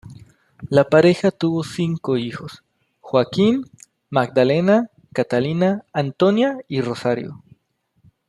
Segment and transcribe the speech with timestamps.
[0.71, 2.63] La pareja tuvo cinco hijos:
[3.01, 3.65] Joaquín,
[4.09, 7.43] Magdalena, Catalina, Antonia y Rosario.